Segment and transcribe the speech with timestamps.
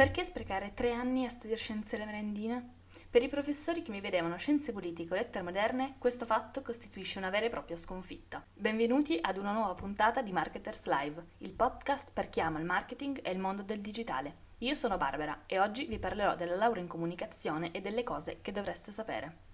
[0.00, 2.76] Perché sprecare tre anni a studiare scienze alle merendine?
[3.10, 7.28] Per i professori che mi vedevano scienze politiche o lettere moderne, questo fatto costituisce una
[7.28, 8.42] vera e propria sconfitta.
[8.50, 13.20] Benvenuti ad una nuova puntata di Marketers Live, il podcast per chi ama il marketing
[13.22, 14.36] e il mondo del digitale.
[14.60, 18.52] Io sono Barbara e oggi vi parlerò della laurea in comunicazione e delle cose che
[18.52, 19.48] dovreste sapere.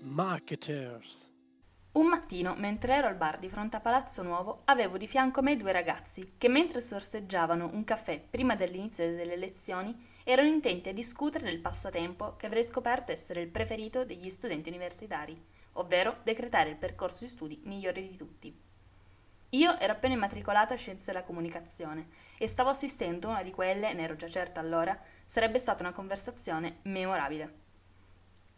[0.00, 1.29] Marketers.
[1.92, 5.56] Un mattino, mentre ero al bar di fronte a Palazzo Nuovo, avevo di fianco me
[5.56, 11.46] due ragazzi che, mentre sorseggiavano un caffè prima dell'inizio delle lezioni, erano intenti a discutere
[11.46, 15.36] del passatempo che avrei scoperto essere il preferito degli studenti universitari,
[15.72, 18.56] ovvero decretare il percorso di studi migliore di tutti.
[19.48, 22.06] Io ero appena immatricolata a Scienze della Comunicazione
[22.38, 25.92] e stavo assistendo a una di quelle, ne ero già certa allora, sarebbe stata una
[25.92, 27.59] conversazione memorabile.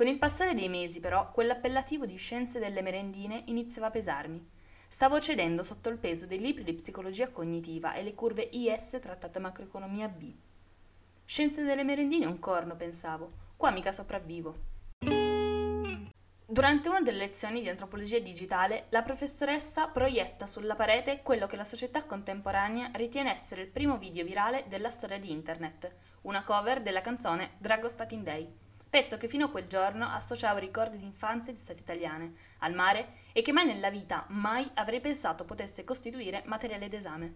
[0.00, 4.48] Con il passare dei mesi, però, quell'appellativo di scienze delle merendine iniziava a pesarmi.
[4.88, 9.38] Stavo cedendo sotto il peso dei libri di psicologia cognitiva e le curve IS trattate
[9.38, 10.32] macroeconomia B.
[11.26, 13.30] Scienze delle merendine un corno, pensavo.
[13.58, 14.56] Qua mica sopravvivo.
[16.46, 21.64] Durante una delle lezioni di antropologia digitale, la professoressa proietta sulla parete quello che la
[21.64, 27.02] società contemporanea ritiene essere il primo video virale della storia di Internet, una cover della
[27.02, 31.80] canzone Dragostatin Day pezzo che fino a quel giorno associavo ricordi di infanzia di state
[31.80, 37.34] italiane, al mare e che mai nella vita, mai avrei pensato potesse costituire materiale d'esame.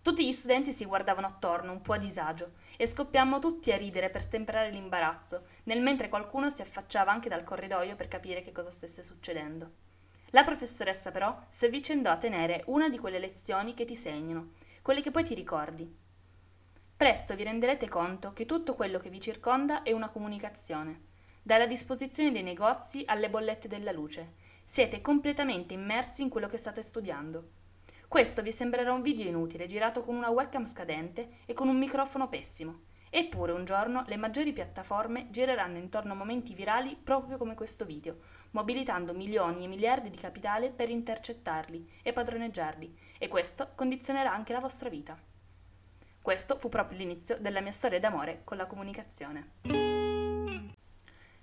[0.00, 4.10] Tutti gli studenti si guardavano attorno, un po' a disagio, e scoppiammo tutti a ridere
[4.10, 8.70] per stemperare l'imbarazzo, nel mentre qualcuno si affacciava anche dal corridoio per capire che cosa
[8.70, 9.70] stesse succedendo.
[10.30, 15.02] La professoressa però si avvicendò a tenere una di quelle lezioni che ti segnano, quelle
[15.02, 15.92] che poi ti ricordi,
[16.98, 21.02] Presto vi renderete conto che tutto quello che vi circonda è una comunicazione.
[21.40, 24.32] Dalla disposizione dei negozi alle bollette della luce.
[24.64, 27.50] Siete completamente immersi in quello che state studiando.
[28.08, 32.26] Questo vi sembrerà un video inutile, girato con una webcam scadente e con un microfono
[32.26, 32.80] pessimo.
[33.10, 38.16] Eppure un giorno le maggiori piattaforme gireranno intorno a momenti virali proprio come questo video,
[38.50, 44.58] mobilitando milioni e miliardi di capitale per intercettarli e padroneggiarli, e questo condizionerà anche la
[44.58, 45.27] vostra vita.
[46.28, 49.52] Questo fu proprio l'inizio della mia storia d'amore con la comunicazione.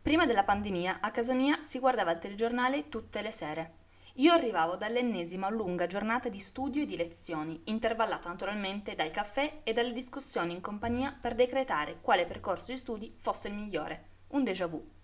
[0.00, 3.72] Prima della pandemia a casa mia si guardava il telegiornale tutte le sere.
[4.18, 9.72] Io arrivavo dall'ennesima lunga giornata di studio e di lezioni, intervallata naturalmente dai caffè e
[9.72, 14.10] dalle discussioni in compagnia per decretare quale percorso di studi fosse il migliore.
[14.28, 14.97] Un déjà vu.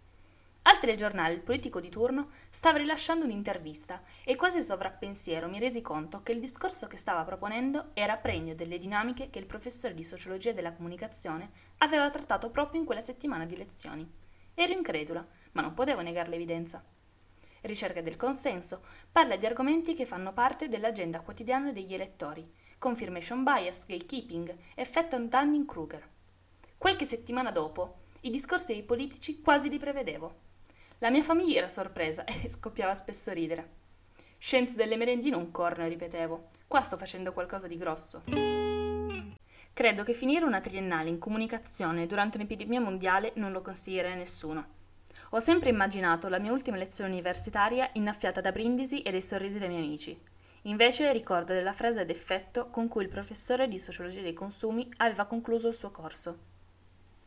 [0.67, 6.23] Al telegiornale il politico di turno stava rilasciando un'intervista e quasi sovrappensiero mi resi conto
[6.23, 10.53] che il discorso che stava proponendo era pregno delle dinamiche che il professore di sociologia
[10.53, 14.11] della comunicazione aveva trattato proprio in quella settimana di lezioni.
[14.55, 16.83] Ero incredula, ma non potevo negare l'evidenza.
[17.61, 23.85] Ricerca del consenso parla di argomenti che fanno parte dell'agenda quotidiana degli elettori, confirmation bias,
[23.85, 26.09] gatekeeping, effetto Dunning-Kruger.
[26.79, 30.53] Qualche settimana dopo, i discorsi dei politici quasi li prevedevo.
[31.05, 33.69] La mia famiglia era sorpresa e scoppiava spesso a ridere.
[34.39, 36.47] Scienze delle merendine un corno, ripetevo.
[36.67, 38.23] Qua sto facendo qualcosa di grosso.
[39.75, 44.67] Credo che finire una triennale in comunicazione durante un'epidemia mondiale non lo consiglierei a nessuno.
[45.33, 49.69] Ho sempre immaginato la mia ultima lezione universitaria innaffiata da brindisi e dei sorrisi dei
[49.69, 50.19] miei amici.
[50.63, 55.69] Invece ricordo della frase d'effetto con cui il professore di sociologia dei consumi aveva concluso
[55.69, 56.39] il suo corso.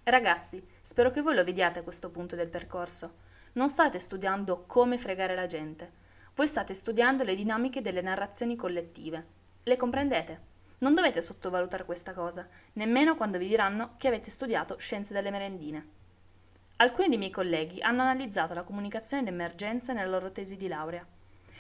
[0.01, 4.97] Ragazzi, spero che voi lo vediate a questo punto del percorso non state studiando come
[4.97, 6.06] fregare la gente,
[6.38, 9.25] voi state studiando le dinamiche delle narrazioni collettive.
[9.63, 10.40] Le comprendete?
[10.78, 15.88] Non dovete sottovalutare questa cosa, nemmeno quando vi diranno che avete studiato scienze delle merendine.
[16.75, 21.03] Alcuni dei miei colleghi hanno analizzato la comunicazione d'emergenza nella loro tesi di laurea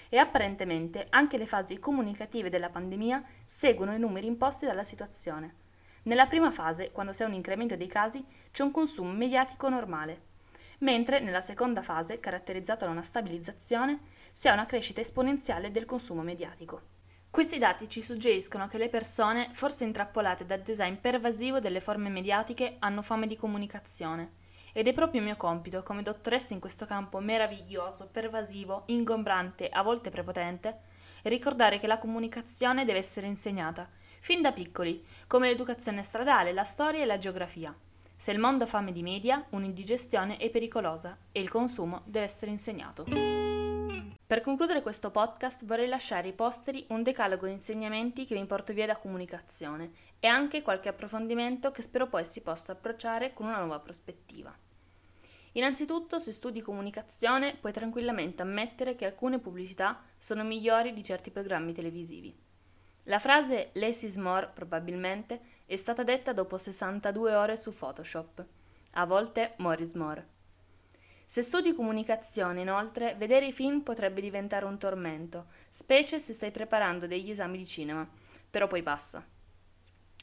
[0.09, 5.55] e apparentemente anche le fasi comunicative della pandemia seguono i numeri imposti dalla situazione.
[6.03, 10.35] Nella prima fase, quando c'è un incremento dei casi, c'è un consumo mediatico normale
[10.79, 13.99] mentre nella seconda fase, caratterizzata da una stabilizzazione,
[14.31, 16.95] si ha una crescita esponenziale del consumo mediatico.
[17.29, 22.77] Questi dati ci suggeriscono che le persone, forse intrappolate dal design pervasivo delle forme mediatiche,
[22.79, 24.45] hanno fame di comunicazione.
[24.73, 30.09] Ed è proprio mio compito, come dottoressa in questo campo meraviglioso, pervasivo, ingombrante, a volte
[30.09, 30.79] prepotente,
[31.23, 33.89] ricordare che la comunicazione deve essere insegnata,
[34.19, 37.75] fin da piccoli, come l'educazione stradale, la storia e la geografia.
[38.19, 42.49] Se il mondo ha fame di media, un'indigestione è pericolosa e il consumo deve essere
[42.49, 43.03] insegnato.
[43.05, 48.73] Per concludere questo podcast vorrei lasciare ai posteri un decalogo di insegnamenti che mi porto
[48.73, 53.59] via da comunicazione e anche qualche approfondimento che spero poi si possa approcciare con una
[53.59, 54.53] nuova prospettiva.
[55.51, 61.71] Innanzitutto, se studi comunicazione, puoi tranquillamente ammettere che alcune pubblicità sono migliori di certi programmi
[61.71, 62.35] televisivi.
[63.07, 68.45] La frase less is more, probabilmente, è stata detta dopo 62 ore su Photoshop.
[68.91, 70.27] A volte more is more.
[71.23, 77.07] Se studi comunicazione, inoltre, vedere i film potrebbe diventare un tormento, specie se stai preparando
[77.07, 78.05] degli esami di cinema,
[78.49, 79.25] però poi passa.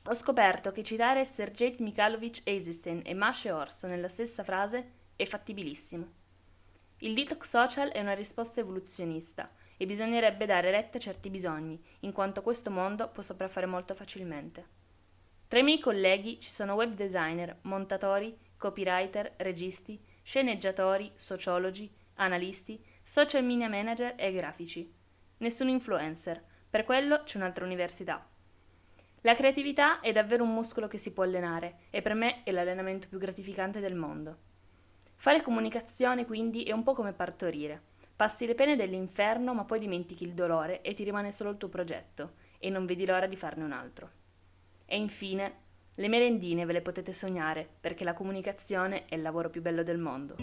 [0.07, 6.07] Ho scoperto che citare Sergej Mikhailovich Eisenstein e Mashe Orso nella stessa frase è fattibilissimo.
[6.99, 12.13] Il detox social è una risposta evoluzionista e bisognerebbe dare retta a certi bisogni, in
[12.13, 14.83] quanto questo mondo può sopraffare molto facilmente.
[15.49, 23.45] Tra i miei colleghi ci sono web designer, montatori, copywriter, registi, sceneggiatori, sociologi, analisti, social
[23.45, 24.93] media manager e grafici.
[25.39, 28.27] Nessun influencer, per quello c'è un'altra università.
[29.21, 33.09] La creatività è davvero un muscolo che si può allenare e per me è l'allenamento
[33.09, 34.39] più gratificante del mondo.
[35.15, 37.93] Fare comunicazione quindi è un po' come partorire.
[38.17, 41.69] Passi le pene dell'inferno ma poi dimentichi il dolore e ti rimane solo il tuo
[41.69, 44.11] progetto e non vedi l'ora di farne un altro.
[44.87, 45.63] E infine
[45.97, 49.99] le merendine ve le potete sognare perché la comunicazione è il lavoro più bello del
[49.99, 50.37] mondo.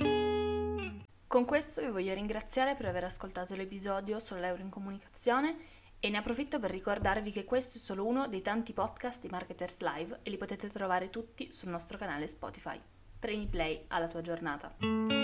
[1.27, 5.55] Con questo vi voglio ringraziare per aver ascoltato l'episodio sull'euro in comunicazione
[5.99, 9.79] e ne approfitto per ricordarvi che questo è solo uno dei tanti podcast di Marketers
[9.79, 12.77] Live e li potete trovare tutti sul nostro canale Spotify.
[13.17, 15.20] Premi play alla tua giornata.